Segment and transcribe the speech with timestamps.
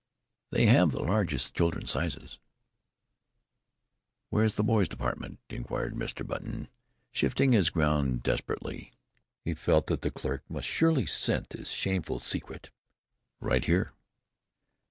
[0.49, 2.39] "They have the largest child's sizes."
[4.31, 6.25] "Where is the boys' department?" inquired Mr.
[6.25, 6.69] Button,
[7.11, 8.93] shifting his ground desperately.
[9.45, 12.71] He felt that the clerk must surely scent his shameful secret.
[13.39, 13.93] "Right here."